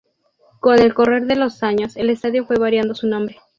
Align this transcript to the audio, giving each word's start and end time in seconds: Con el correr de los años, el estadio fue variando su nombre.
Con 0.59 0.79
el 0.79 0.95
correr 0.95 1.27
de 1.27 1.35
los 1.35 1.61
años, 1.61 1.95
el 1.95 2.09
estadio 2.09 2.43
fue 2.47 2.57
variando 2.57 2.95
su 2.95 3.05
nombre. 3.05 3.37